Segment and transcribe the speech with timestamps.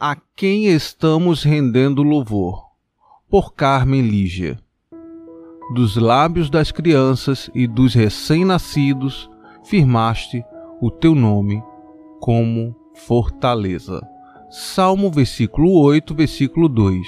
[0.00, 2.64] A quem estamos rendendo louvor?
[3.28, 4.58] Por Carmen Lígia.
[5.74, 9.30] Dos lábios das crianças e dos recém-nascidos,
[9.64, 10.44] firmaste
[10.82, 11.62] o teu nome
[12.20, 14.06] como fortaleza.
[14.50, 17.06] Salmo versículo 8, versículo 2.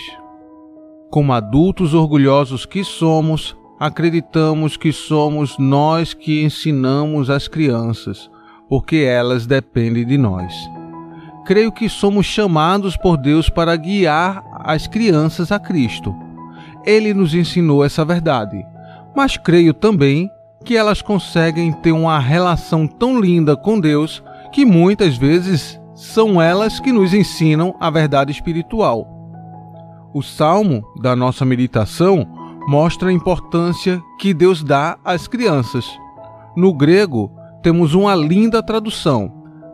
[1.10, 8.30] Como adultos orgulhosos que somos, acreditamos que somos nós que ensinamos as crianças,
[8.66, 10.54] porque elas dependem de nós.
[11.44, 16.23] Creio que somos chamados por Deus para guiar as crianças a Cristo.
[16.84, 18.64] Ele nos ensinou essa verdade,
[19.14, 20.30] mas creio também
[20.64, 24.22] que elas conseguem ter uma relação tão linda com Deus
[24.52, 29.06] que muitas vezes são elas que nos ensinam a verdade espiritual.
[30.12, 32.26] O salmo da nossa meditação
[32.68, 35.86] mostra a importância que Deus dá às crianças.
[36.56, 37.30] No grego,
[37.62, 39.32] temos uma linda tradução: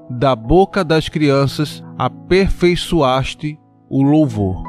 [0.09, 4.63] Da boca das crianças aperfeiçoaste o louvor.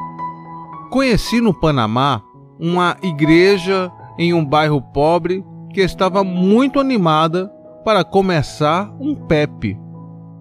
[0.90, 2.20] Conheci no Panamá
[2.62, 7.52] uma igreja em um bairro pobre que estava muito animada
[7.84, 9.76] para começar um PEP.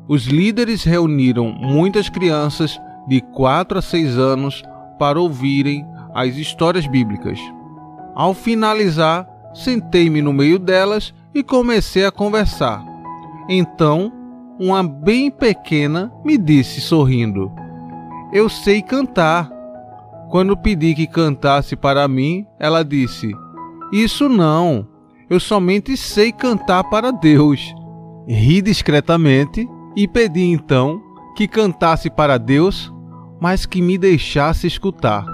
[0.07, 4.61] Os líderes reuniram muitas crianças de 4 a 6 anos
[4.99, 5.83] para ouvirem
[6.13, 7.39] as histórias bíblicas.
[8.13, 12.85] Ao finalizar, sentei-me no meio delas e comecei a conversar.
[13.49, 14.11] Então,
[14.59, 17.51] uma bem pequena me disse sorrindo:
[18.31, 19.60] Eu sei cantar.
[20.31, 23.31] Quando pedi que cantasse para mim, ela disse:
[23.91, 24.87] Isso não,
[25.29, 27.75] eu somente sei cantar para Deus.
[28.27, 30.99] Ri discretamente e pedi então
[31.35, 32.91] que cantasse para Deus
[33.41, 35.25] mas que me deixasse escutar.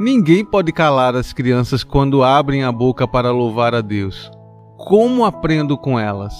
[0.00, 4.28] Ninguém pode calar as crianças quando abrem a boca para louvar a Deus.
[4.76, 6.34] Como aprendo com elas?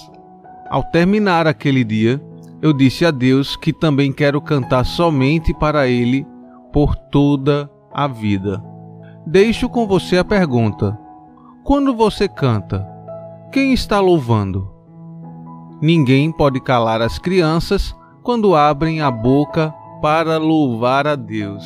[0.69, 2.21] Ao terminar aquele dia,
[2.61, 6.27] eu disse a Deus que também quero cantar somente para Ele
[6.76, 8.62] por toda a vida.
[9.26, 10.94] Deixo com você a pergunta:
[11.64, 12.87] quando você canta,
[13.50, 14.70] quem está louvando?
[15.81, 21.64] Ninguém pode calar as crianças quando abrem a boca para louvar a Deus.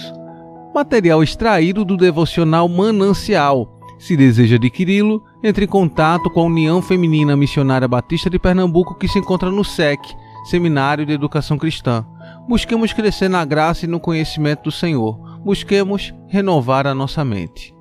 [0.72, 3.80] Material extraído do devocional Manancial.
[3.98, 9.08] Se deseja adquiri-lo, entre em contato com a União Feminina Missionária Batista de Pernambuco, que
[9.08, 9.98] se encontra no SEC,
[10.44, 12.06] Seminário de Educação Cristã.
[12.50, 15.38] Busquemos crescer na graça e no conhecimento do Senhor.
[15.38, 17.72] Busquemos renovar a nossa mente.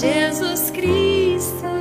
[0.00, 1.80] Jesus Cristo.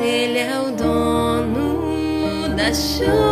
[0.00, 3.29] Ele é o dono da chuva,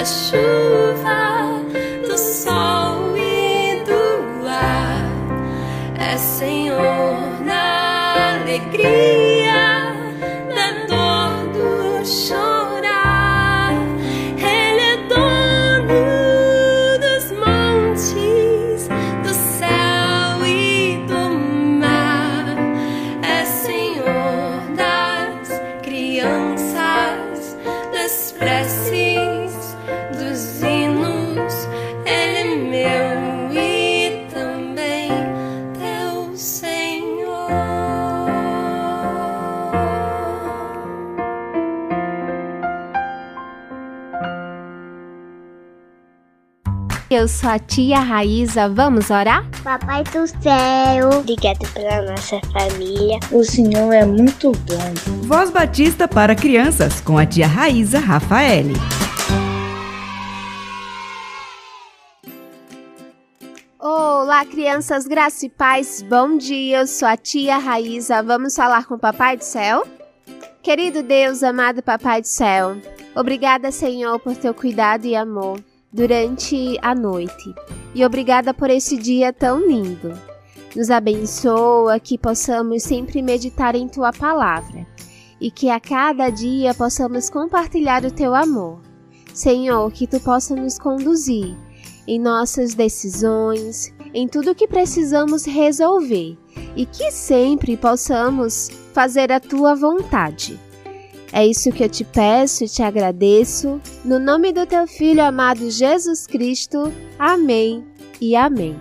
[0.00, 1.29] dono da chuva,
[47.40, 49.48] sou a tia Raíza, vamos orar?
[49.64, 53.18] Papai do céu, obrigado pela nossa família.
[53.32, 55.26] O Senhor é muito bom.
[55.26, 58.74] Voz Batista para crianças com a tia Raíza Rafaele.
[63.78, 66.80] Olá, crianças, graça e paz, bom dia.
[66.80, 69.86] Eu sou a tia Raíza, vamos falar com o Papai do Céu?
[70.62, 72.76] Querido Deus, amado Papai do Céu,
[73.14, 75.58] obrigada, Senhor, por teu cuidado e amor
[75.92, 77.54] durante a noite.
[77.94, 80.12] E obrigada por esse dia tão lindo.
[80.74, 84.86] Nos abençoa que possamos sempre meditar em tua palavra
[85.40, 88.80] e que a cada dia possamos compartilhar o teu amor.
[89.34, 91.56] Senhor, que tu possa nos conduzir
[92.06, 96.36] em nossas decisões, em tudo que precisamos resolver
[96.76, 100.58] e que sempre possamos fazer a tua vontade.
[101.32, 105.70] É isso que eu te peço e te agradeço, no nome do teu filho amado
[105.70, 106.92] Jesus Cristo.
[107.18, 107.84] Amém
[108.20, 108.76] e amém.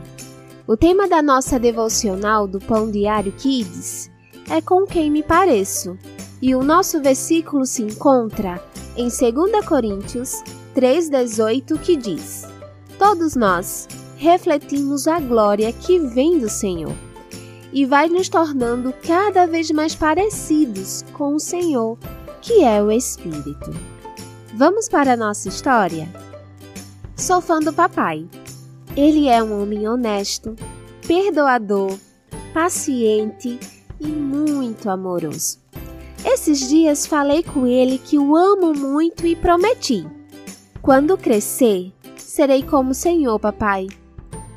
[0.68, 4.10] O tema da nossa devocional do Pão Diário Kids
[4.50, 5.98] é Com Quem Me Pareço,
[6.42, 8.64] e o nosso versículo se encontra
[8.98, 10.44] em 2 Coríntios
[10.76, 12.48] 3,18 que diz:
[12.98, 13.88] Todos nós
[14.18, 16.96] refletimos a glória que vem do Senhor
[17.72, 21.98] e vai nos tornando cada vez mais parecidos com o Senhor,
[22.42, 23.74] que é o Espírito.
[24.56, 26.08] Vamos para a nossa história?
[27.16, 28.26] Sou fã do papai.
[28.96, 30.56] Ele é um homem honesto,
[31.06, 31.98] perdoador,
[32.54, 33.60] paciente
[34.00, 35.60] e muito amoroso.
[36.26, 40.06] Esses dias falei com ele que o amo muito e prometi.
[40.82, 43.88] Quando crescer, serei como o Senhor, papai.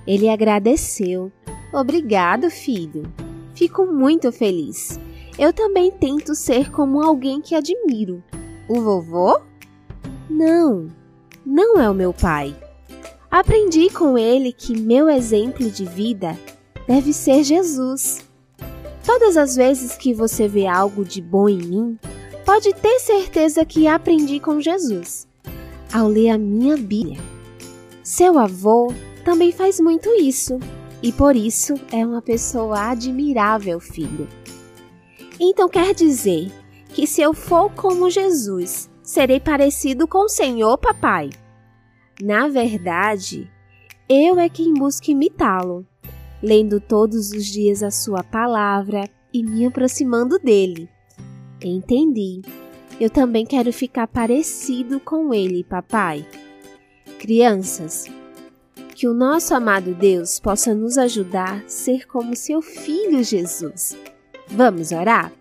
[0.06, 1.30] Ele agradeceu.
[1.72, 3.12] Obrigado, filho.
[3.54, 4.98] Fico muito feliz.
[5.38, 8.22] Eu também tento ser como alguém que admiro.
[8.68, 9.40] O vovô?
[10.28, 10.88] Não,
[11.44, 12.54] não é o meu pai.
[13.30, 16.38] Aprendi com ele que meu exemplo de vida
[16.86, 18.24] deve ser Jesus.
[19.04, 21.98] Todas as vezes que você vê algo de bom em mim,
[22.44, 25.26] pode ter certeza que aprendi com Jesus
[25.92, 27.20] ao ler a minha Bíblia.
[28.02, 28.92] Seu avô
[29.24, 30.58] também faz muito isso
[31.02, 34.26] e por isso é uma pessoa admirável, filho.
[35.40, 36.50] Então quer dizer
[36.88, 41.30] que se eu for como Jesus, serei parecido com o Senhor, papai?
[42.20, 43.50] Na verdade,
[44.08, 45.86] eu é quem busca imitá-lo,
[46.42, 50.88] lendo todos os dias a sua palavra e me aproximando dele.
[51.62, 52.42] Entendi.
[53.00, 56.26] Eu também quero ficar parecido com ele, papai.
[57.18, 58.06] Crianças,
[58.94, 63.96] que o nosso amado Deus possa nos ajudar a ser como seu filho Jesus.
[64.54, 65.32] Vamos orar?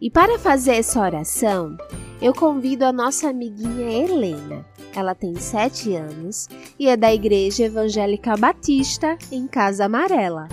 [0.00, 1.76] E para fazer essa oração,
[2.22, 4.64] eu convido a nossa amiguinha Helena.
[4.94, 10.46] Ela tem sete anos e é da Igreja Evangélica Batista em Casa Amarela.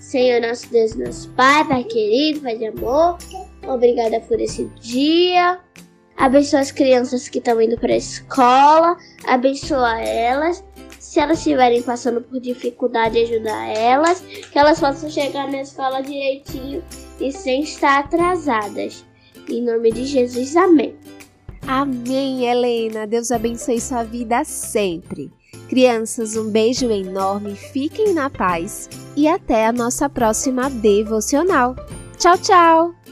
[0.00, 3.18] Senhor nosso Deus, nosso Pai, Pai querido, Pai de amor,
[3.68, 5.60] obrigada por esse dia.
[6.16, 10.64] Abençoa as crianças que estão indo para a escola, abençoa elas.
[10.98, 16.82] Se elas estiverem passando por dificuldade, ajudar elas, que elas possam chegar na escola direitinho
[17.20, 19.04] e sem estar atrasadas.
[19.48, 20.94] Em nome de Jesus, amém.
[21.66, 23.06] Amém, Helena.
[23.06, 25.30] Deus abençoe sua vida sempre.
[25.68, 31.76] Crianças, um beijo enorme, fiquem na paz e até a nossa próxima devocional.
[32.16, 33.07] Tchau, tchau!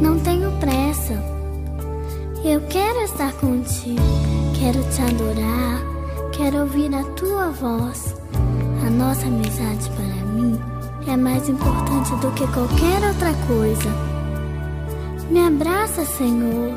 [0.00, 1.14] Não tenho pressa.
[2.44, 4.02] Eu quero estar contigo,
[4.58, 5.82] quero te adorar,
[6.32, 8.14] quero ouvir a tua voz.
[8.86, 10.60] A nossa amizade para mim
[11.08, 13.90] é mais importante do que qualquer outra coisa.
[15.30, 16.72] Me abraça, Senhor.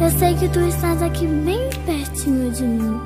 [0.00, 3.00] Eu sei que tu estás aqui bem pertinho de mim.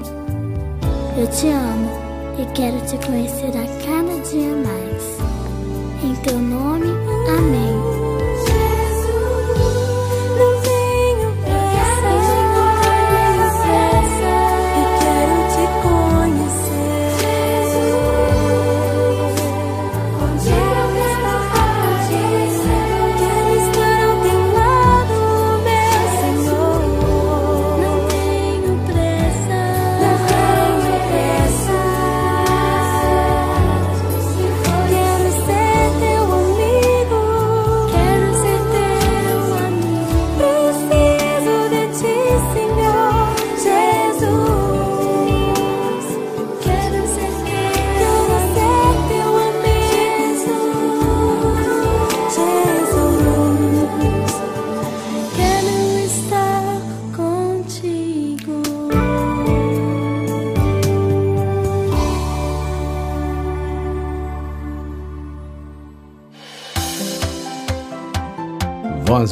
[1.19, 1.91] Eu te amo
[2.39, 5.17] e quero te conhecer a cada dia mais.
[6.03, 6.87] Em teu nome,
[7.29, 7.76] amém.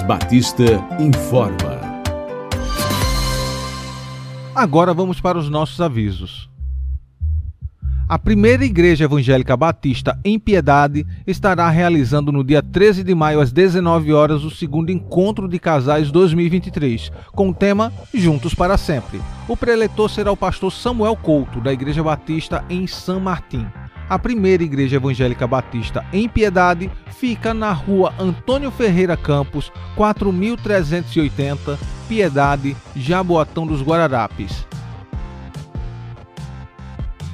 [0.06, 0.64] Batista
[1.00, 1.80] informa.
[4.54, 6.50] Agora vamos para os nossos avisos.
[8.06, 13.50] A primeira Igreja Evangélica Batista em Piedade estará realizando no dia 13 de maio às
[13.50, 19.22] 19 horas o segundo encontro de casais 2023, com o tema Juntos para Sempre.
[19.48, 23.66] O preletor será o pastor Samuel Couto, da Igreja Batista em São Martim.
[24.08, 32.76] A primeira Igreja Evangélica Batista em Piedade fica na rua Antônio Ferreira Campos, 4380, Piedade,
[32.94, 34.66] Jaboatão dos Guararapes.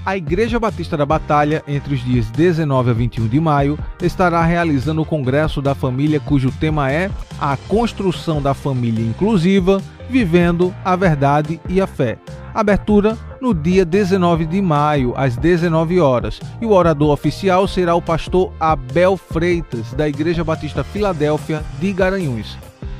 [0.06, 5.02] A Igreja Batista da Batalha, entre os dias 19 a 21 de maio, estará realizando
[5.02, 11.60] o Congresso da Família, cujo tema é A Construção da Família Inclusiva, Vivendo a Verdade
[11.68, 12.18] e a Fé.
[12.54, 18.02] Abertura no dia 19 de maio, às 19 horas, e o orador oficial será o
[18.02, 22.58] pastor Abel Freitas, da Igreja Batista Filadélfia de Garanhuns.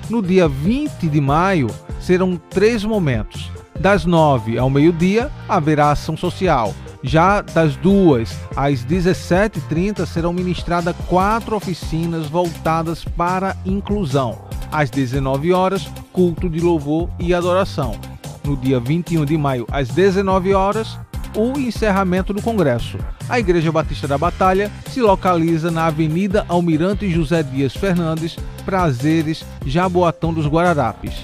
[0.08, 1.68] No dia 20 de maio,
[2.00, 3.50] serão três momentos.
[3.78, 6.74] Das 9 ao meio-dia, haverá ação social.
[7.02, 14.38] Já das 2 às 17h30 serão ministradas quatro oficinas voltadas para inclusão.
[14.70, 18.09] Às 19 horas, culto de louvor e adoração.
[18.44, 20.98] No dia 21 de maio, às 19 horas,
[21.36, 22.98] o encerramento do Congresso.
[23.28, 30.32] A Igreja Batista da Batalha se localiza na Avenida Almirante José Dias Fernandes, Prazeres, Jaboatão
[30.32, 31.14] dos Guararapes.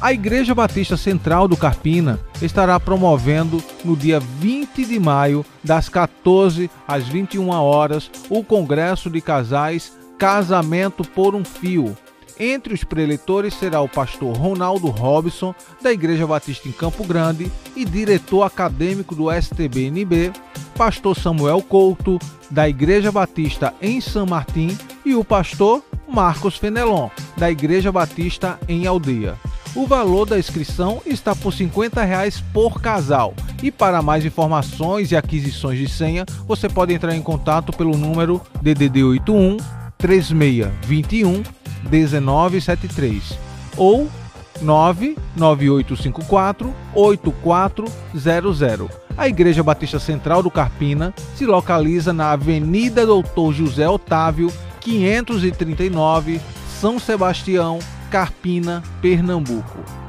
[0.00, 6.70] A Igreja Batista Central do Carpina estará promovendo no dia 20 de maio, das 14
[6.88, 11.96] às 21 horas, o Congresso de Casais Casamento por um Fio.
[12.42, 17.84] Entre os preletores será o pastor Ronaldo Robson, da Igreja Batista em Campo Grande, e
[17.84, 20.32] diretor acadêmico do STBNB,
[20.74, 22.18] pastor Samuel Couto,
[22.50, 24.74] da Igreja Batista em São Martim,
[25.04, 29.36] e o pastor Marcos Fenelon, da Igreja Batista em Aldeia.
[29.74, 33.34] O valor da inscrição está por 50 reais por casal.
[33.62, 38.40] E para mais informações e aquisições de senha, você pode entrar em contato pelo número
[38.62, 39.58] DDD 81
[39.98, 43.38] 3621 1973
[43.76, 44.10] ou
[44.60, 48.90] 99854 8400.
[49.16, 56.40] A Igreja Batista Central do Carpina se localiza na Avenida Doutor José Otávio, 539,
[56.80, 57.78] São Sebastião,
[58.10, 59.99] Carpina, Pernambuco.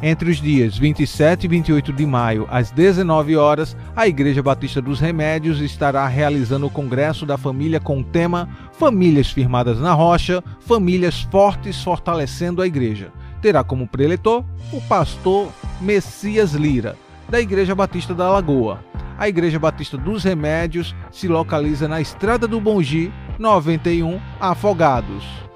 [0.00, 5.00] Entre os dias 27 e 28 de maio, às 19 horas, a Igreja Batista dos
[5.00, 11.22] Remédios estará realizando o Congresso da Família com o tema Famílias Firmadas na Rocha, Famílias
[11.22, 13.12] Fortes Fortalecendo a Igreja.
[13.42, 15.48] Terá como preletor o pastor
[15.80, 16.96] Messias Lira,
[17.28, 18.78] da Igreja Batista da Lagoa.
[19.18, 25.47] A Igreja Batista dos Remédios se localiza na Estrada do Bongi, 91, Afogados.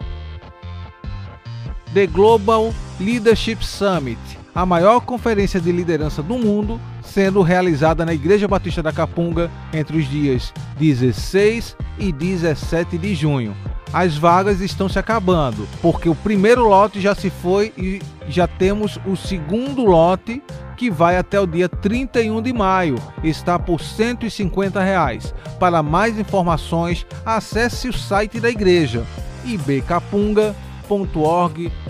[1.95, 4.19] The Global Leadership Summit,
[4.55, 9.99] a maior conferência de liderança do mundo, sendo realizada na Igreja Batista da Capunga entre
[9.99, 13.55] os dias 16 e 17 de junho.
[13.93, 18.99] As vagas estão se acabando, porque o primeiro lote já se foi e já temos
[19.05, 20.43] o segundo lote
[20.79, 22.97] que vai até o dia 31 de maio.
[23.23, 25.35] Está por 150 reais.
[25.61, 29.05] Para mais informações, acesse o site da igreja
[29.45, 31.82] ibcapunga.org.br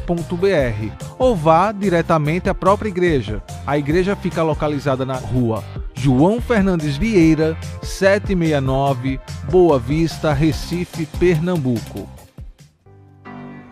[1.18, 3.42] ou vá diretamente à própria igreja.
[3.66, 5.62] A igreja fica localizada na rua
[6.02, 12.08] João Fernandes Vieira, 769, Boa Vista, Recife, Pernambuco.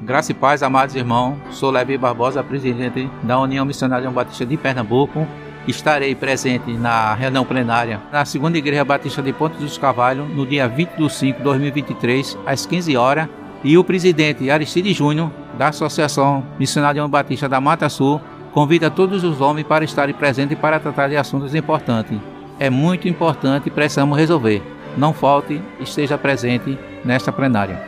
[0.00, 1.36] Graça e paz, amados irmãos.
[1.50, 5.26] Sou Levi Barbosa, presidente da União Missionária Batista de Pernambuco.
[5.66, 10.68] Estarei presente na reunião plenária na segunda Igreja Batista de Ponte dos Cavalhos no dia
[10.68, 13.28] 20 de 5 de 2023, às 15 horas.
[13.62, 15.30] E o presidente Aristide Júnior,
[15.60, 18.18] da Associação Missionária Batista da Mata Sul,
[18.50, 22.18] convida todos os homens para estarem presentes para tratar de assuntos importantes.
[22.58, 24.62] É muito importante e precisamos resolver.
[24.96, 27.78] Não falte, esteja presente nesta plenária.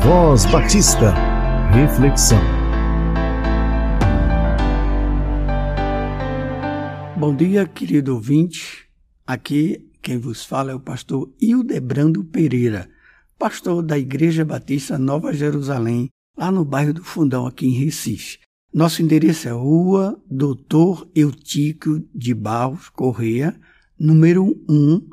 [0.00, 1.12] Voz Batista.
[1.70, 2.40] Reflexão.
[7.14, 8.88] Bom dia, querido ouvinte.
[9.26, 12.88] Aqui quem vos fala é o pastor Hildebrando Pereira,
[13.44, 18.38] pastor da Igreja Batista Nova Jerusalém, lá no bairro do Fundão, aqui em Recife.
[18.72, 23.54] Nosso endereço é Rua Doutor Eutíquio de Barros Correia,
[24.00, 25.06] número 1,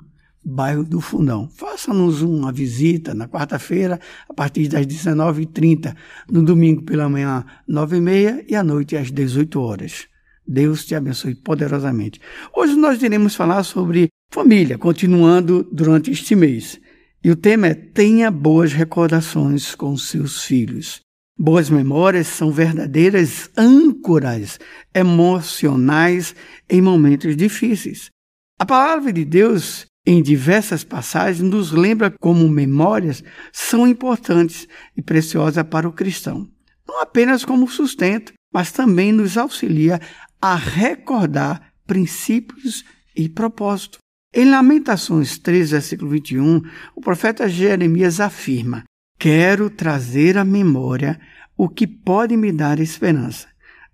[0.46, 1.50] bairro do Fundão.
[1.50, 5.94] Faça-nos uma visita na quarta-feira, a partir das 19h30,
[6.32, 10.08] no domingo pela manhã, 9h30 e à noite às 18 horas.
[10.48, 12.22] Deus te abençoe poderosamente.
[12.56, 16.80] Hoje nós iremos falar sobre família, continuando durante este mês.
[17.24, 21.02] E o tema é Tenha boas recordações com seus filhos.
[21.38, 24.60] Boas memórias são verdadeiras âncoras
[24.94, 26.36] emocionais
[26.70, 28.10] em momentos difíceis.
[28.60, 35.64] A palavra de Deus em diversas passagens, nos lembra como memórias são importantes e preciosas
[35.64, 36.50] para o cristão.
[36.88, 40.02] Não apenas como sustento, mas também nos auxilia
[40.42, 42.84] a recordar princípios
[43.16, 44.00] e propósito.
[44.34, 46.62] Em Lamentações 3, versículo 21,
[46.96, 48.86] o profeta Jeremias afirma:
[49.20, 51.20] Quero trazer à memória
[51.58, 53.50] o que pode me dar esperança.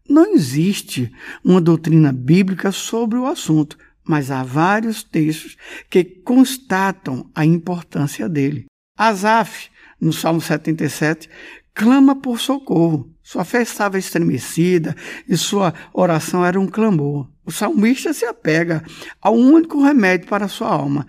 [0.08, 1.12] Não existe
[1.43, 5.58] uma doutrina bíblica sobre o assunto, mas há vários textos
[5.89, 8.65] que constatam a importância dele.
[8.95, 11.28] Asaf, no Salmo 77,
[11.73, 13.12] clama por socorro.
[13.28, 14.96] Sua fé estava estremecida
[15.28, 17.30] e sua oração era um clamor.
[17.46, 18.82] O salmista se apega
[19.22, 21.06] ao único remédio para sua alma.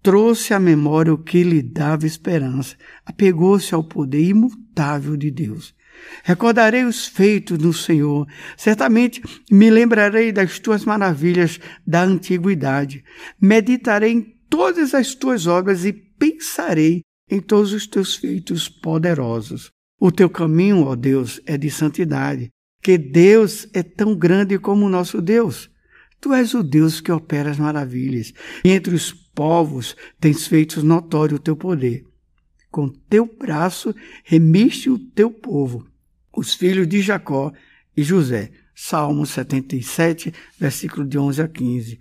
[0.00, 2.76] Trouxe à memória o que lhe dava esperança.
[3.04, 5.74] Apegou-se ao poder imutável de Deus.
[6.22, 8.28] Recordarei os feitos do Senhor.
[8.56, 13.02] Certamente me lembrarei das tuas maravilhas da antiguidade.
[13.40, 19.74] Meditarei em todas as tuas obras e pensarei em todos os teus feitos poderosos.
[19.98, 22.50] O teu caminho, ó Deus, é de santidade,
[22.82, 25.70] que Deus é tão grande como o nosso Deus.
[26.20, 28.32] Tu és o Deus que opera as maravilhas,
[28.64, 32.04] e entre os povos tens feito notório o teu poder.
[32.70, 35.86] Com teu braço remiste o teu povo,
[36.36, 37.52] os filhos de Jacó
[37.96, 38.50] e José.
[38.78, 41.98] Salmo 77, versículo de 11 a 15.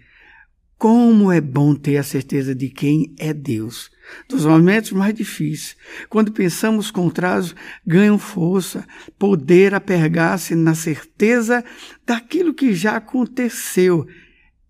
[0.78, 3.90] Como é bom ter a certeza de quem é Deus.
[4.28, 5.76] Dos momentos mais difíceis,
[6.10, 8.86] quando pensamos contrários, ganham força,
[9.18, 11.64] poder apergar-se na certeza
[12.06, 14.06] daquilo que já aconteceu.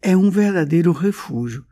[0.02, 1.66] É um verdadeiro refúgio.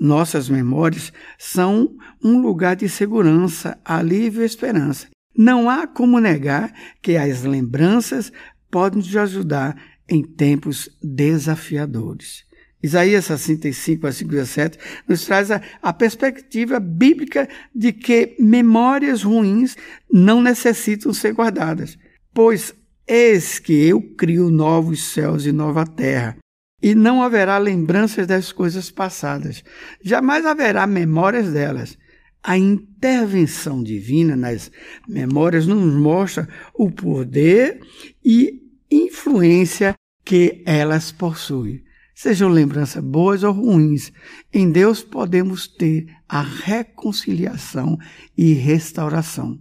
[0.00, 5.08] Nossas memórias são um lugar de segurança, alívio e esperança.
[5.36, 8.32] Não há como negar que as lembranças
[8.70, 9.76] podem nos ajudar
[10.08, 12.47] em tempos desafiadores.
[12.82, 19.76] Isaías 65, versículo 17, nos traz a, a, perspectiva bíblica de que memórias ruins
[20.10, 21.98] não necessitam ser guardadas,
[22.32, 22.72] pois
[23.06, 26.36] eis que eu crio novos céus e nova terra,
[26.80, 29.64] e não haverá lembranças das coisas passadas,
[30.00, 31.98] jamais haverá memórias delas.
[32.40, 34.70] A intervenção divina nas
[35.08, 37.80] memórias nos mostra o poder
[38.24, 41.82] e influência que elas possuem.
[42.20, 44.12] Sejam lembranças boas ou ruins,
[44.52, 47.96] em Deus podemos ter a reconciliação
[48.36, 49.56] e restauração.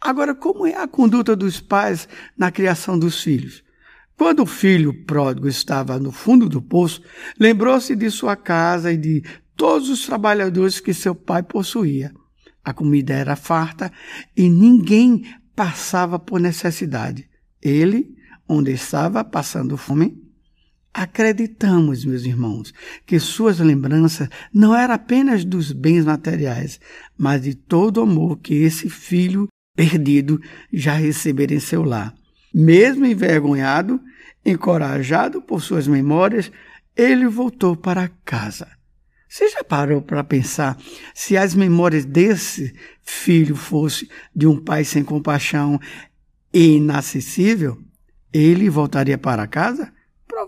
[0.00, 3.62] Agora, como é a conduta dos pais na criação dos filhos?
[4.16, 7.02] Quando o filho pródigo estava no fundo do poço,
[7.38, 9.22] lembrou-se de sua casa e de
[9.54, 12.10] todos os trabalhadores que seu pai possuía.
[12.64, 13.92] A comida era farta
[14.34, 17.28] e ninguém passava por necessidade.
[17.60, 18.16] Ele,
[18.48, 20.21] onde estava passando fome,
[20.92, 22.72] acreditamos, meus irmãos,
[23.06, 26.78] que suas lembranças não eram apenas dos bens materiais,
[27.16, 30.40] mas de todo o amor que esse filho perdido
[30.72, 32.14] já recebera em seu lar.
[32.54, 34.00] Mesmo envergonhado,
[34.44, 36.52] encorajado por suas memórias,
[36.94, 38.68] ele voltou para casa.
[39.26, 40.76] Você já parou para pensar
[41.14, 45.80] se as memórias desse filho fossem de um pai sem compaixão
[46.52, 47.80] e inacessível?
[48.30, 49.90] Ele voltaria para casa?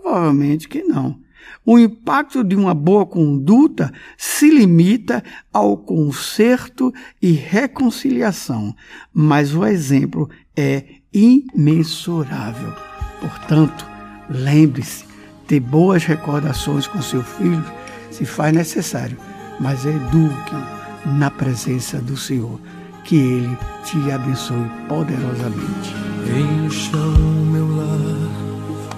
[0.01, 1.17] Provavelmente que não.
[1.65, 8.75] O impacto de uma boa conduta se limita ao conserto e reconciliação,
[9.13, 12.73] mas o exemplo é imensurável.
[13.21, 13.87] Portanto,
[14.29, 15.05] lembre-se,
[15.47, 17.63] ter boas recordações com seu filho
[18.11, 19.17] se faz necessário,
[19.59, 22.59] mas eduque-o na presença do Senhor.
[23.05, 25.93] Que Ele te abençoe poderosamente.
[26.27, 28.24] Encha o meu lar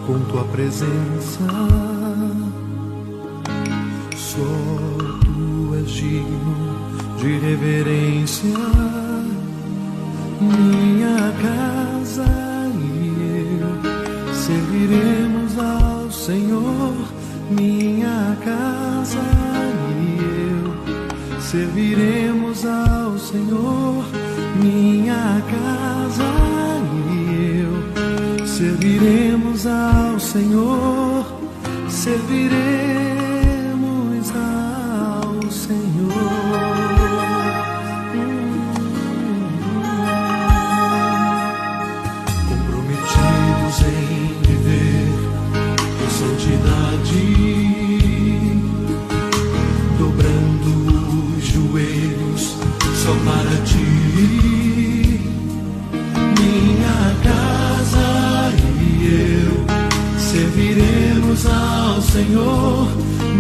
[0.08, 1.44] com tua presença.
[4.16, 4.40] Só
[5.26, 6.56] tu és digno
[7.18, 8.58] de reverência.
[10.40, 12.26] Minha casa
[12.74, 16.94] e eu serviremos ao Senhor.
[17.52, 19.20] Minha casa
[19.92, 20.20] e
[20.54, 24.06] eu serviremos ao Senhor.
[24.62, 26.24] Minha casa
[27.12, 29.97] e eu serviremos ao.
[32.08, 32.87] Serviremos
[62.18, 62.88] Senhor.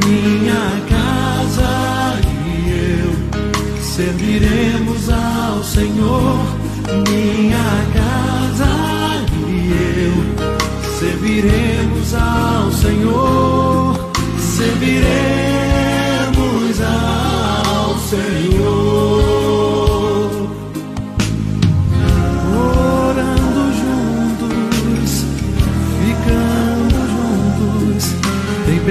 [0.06, 6.38] Minha casa e eu serviremos ao Senhor.
[7.10, 7.77] Minha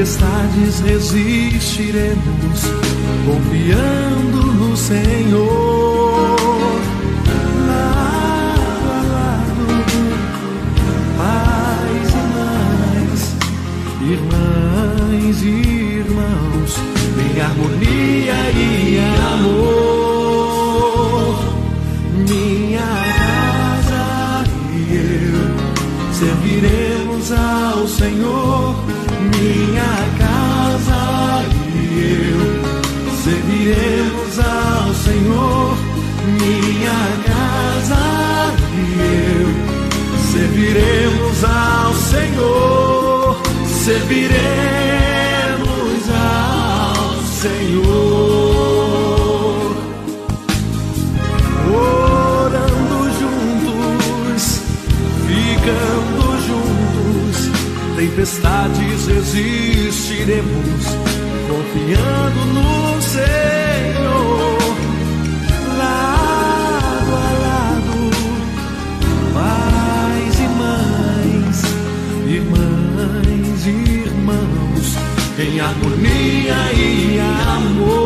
[0.07, 2.63] tempestades resistiremos,
[3.27, 6.37] confiando no Senhor.
[7.67, 9.67] Lado a lado,
[11.19, 13.23] pais e mães,
[14.01, 15.47] irmãs e
[15.99, 16.73] irmãos,
[17.19, 18.59] em harmonia e
[19.35, 20.37] amor.
[22.29, 24.05] Minha casa
[24.73, 25.47] e eu
[26.13, 26.96] serviremos
[27.33, 28.75] ao Senhor.
[29.37, 35.77] Minha casa e eu serviremos ao Senhor.
[36.41, 39.49] Minha casa e eu
[40.33, 43.43] serviremos ao Senhor.
[43.67, 44.86] Serviremos
[58.27, 60.85] tempestades resistiremos,
[61.49, 64.59] confiando no Senhor.
[65.79, 68.11] Lado a lado,
[69.33, 71.63] pais e mães,
[72.27, 73.75] irmãs e
[74.09, 74.87] irmãos,
[75.39, 78.06] em harmonia e amor.